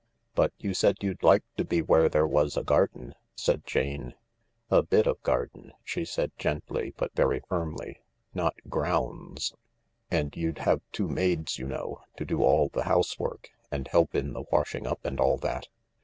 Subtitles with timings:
[0.33, 4.15] "But you said you'd like to be where there was a garden," said Jane.
[4.69, 8.01] 41 A bit of garden," she said gently, but very firmly,"
[8.33, 9.53] not grounds."
[10.09, 14.33] "And you'd have two maids, you know, to do all the housework, and help in
[14.33, 15.67] the washing up and all that."